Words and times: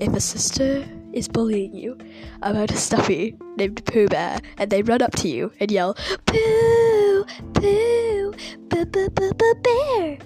if 0.00 0.14
a 0.14 0.20
sister 0.20 0.84
is 1.12 1.28
bullying 1.28 1.74
you 1.74 1.98
about 2.40 2.70
a 2.70 2.76
stuffy 2.76 3.36
named 3.56 3.84
Pooh 3.84 4.08
Bear 4.08 4.40
and 4.56 4.70
they 4.70 4.82
run 4.82 5.02
up 5.02 5.12
to 5.16 5.28
you 5.28 5.52
and 5.60 5.70
yell, 5.70 5.94
Pooh, 6.26 7.24
Pooh, 7.52 8.32
Boo 8.68 8.86
Boo 8.86 9.10
Boo 9.10 9.32
Boo 9.34 9.54
Bear, 9.62 10.18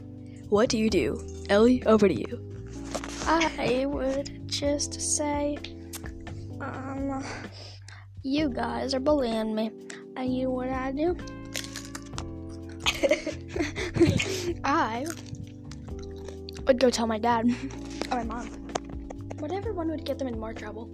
what 0.49 0.69
do 0.69 0.79
you 0.79 0.89
do? 0.89 1.21
Ellie, 1.51 1.85
over 1.87 2.07
to 2.07 2.15
you. 2.15 2.41
I 3.27 3.87
would 3.87 4.49
just 4.49 5.01
say, 5.01 5.59
um, 6.61 7.25
you 8.23 8.51
guys 8.51 8.95
are 8.95 9.01
bullying 9.01 9.55
me. 9.55 9.73
And 10.17 10.33
you, 10.33 10.51
what 10.51 10.69
I 10.69 10.93
do? 10.93 11.17
I 14.65 15.05
would 16.67 16.79
go 16.79 16.91
tell 16.91 17.09
my 17.09 17.19
dad 17.19 17.51
or 18.13 18.23
my 18.23 18.25
mom. 18.25 18.64
Whatever 19.39 19.73
one 19.73 19.89
would 19.91 20.05
get 20.05 20.19
them 20.19 20.29
in 20.29 20.39
more 20.39 20.53
trouble. 20.53 20.91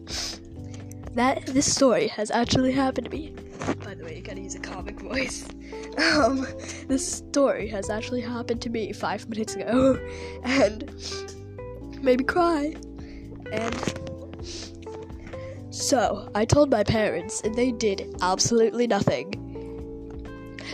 That 1.15 1.47
this 1.47 1.73
story 1.73 2.09
has 2.09 2.30
actually 2.30 2.73
happened 2.73 3.11
to 3.11 3.16
me. 3.16 3.35
By 3.85 3.95
the 3.95 4.05
way, 4.05 4.16
you 4.16 4.23
gotta 4.23 4.41
use 4.41 4.55
a 4.55 4.61
comic 4.61 5.01
voice. 5.01 5.47
Um, 5.99 6.47
this 6.87 7.07
story 7.07 7.66
has 7.69 7.91
actually 7.91 8.21
happened 8.21 8.63
to 8.63 8.71
me 8.71 8.93
five 8.93 9.29
minutes 9.29 9.57
ago, 9.57 9.99
and 10.45 10.85
made 12.01 12.21
me 12.21 12.25
cry. 12.25 12.75
And 13.53 13.75
so 15.71 16.30
I 16.35 16.45
told 16.45 16.71
my 16.71 16.85
parents, 16.85 17.41
and 17.43 17.55
they 17.55 17.73
did 17.73 18.16
absolutely 18.23 18.87
nothing. 18.87 19.35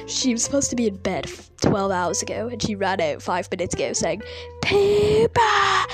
She 0.06 0.32
was 0.32 0.44
supposed 0.44 0.70
to 0.70 0.76
be 0.76 0.86
in 0.86 0.96
bed 0.96 1.30
12 1.62 1.90
hours 1.90 2.22
ago, 2.22 2.48
and 2.48 2.62
she 2.62 2.74
ran 2.74 3.00
out 3.00 3.22
five 3.22 3.50
minutes 3.50 3.74
ago 3.74 3.92
saying, 3.92 4.22
Poopa. 4.62 5.86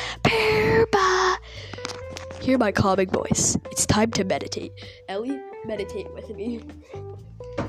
Hear 2.42 2.58
my 2.58 2.72
calming 2.72 3.08
voice. 3.08 3.56
It's 3.70 3.86
time 3.86 4.10
to 4.12 4.24
meditate. 4.24 4.72
Ellie, 5.08 5.40
meditate 5.64 6.12
with 6.12 6.28
me. 6.34 6.60
oh, 7.56 7.66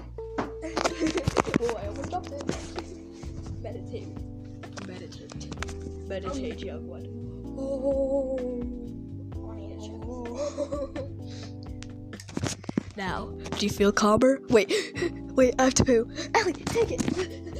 I 1.78 1.86
almost 1.88 2.10
dropped 2.10 2.32
it. 2.32 2.44
Meditate. 3.62 4.08
Meditate. 4.88 6.08
Meditate, 6.08 6.60
young 6.62 6.88
one. 6.88 7.06
Oh. 7.56 8.50
Now, 12.96 13.32
do 13.58 13.66
you 13.66 13.72
feel 13.72 13.92
calmer? 13.92 14.40
Wait, 14.50 14.72
wait, 15.34 15.56
I 15.58 15.64
have 15.64 15.74
to 15.76 15.84
poo. 15.86 16.08
Ellie, 16.36 16.54
take 16.54 16.92
it. 16.92 17.53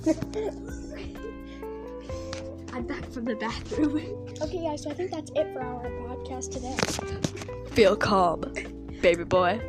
I'm 2.72 2.86
back 2.86 3.04
from 3.10 3.26
the 3.26 3.36
bathroom. 3.36 3.98
Okay, 4.40 4.62
guys, 4.62 4.82
so 4.84 4.90
I 4.90 4.94
think 4.94 5.10
that's 5.10 5.30
it 5.34 5.52
for 5.52 5.60
our 5.60 5.84
podcast 6.08 6.52
today. 6.52 6.74
Feel 7.74 7.96
calm, 7.96 8.40
baby 9.02 9.24
boy. 9.24 9.60